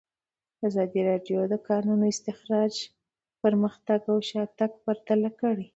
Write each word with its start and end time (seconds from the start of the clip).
ازادي 0.67 1.01
راډیو 1.09 1.39
د 1.47 1.49
د 1.53 1.55
کانونو 1.67 2.03
استخراج 2.13 2.73
پرمختګ 3.43 3.99
او 4.11 4.17
شاتګ 4.29 4.71
پرتله 4.85 5.29
کړی. 5.41 5.67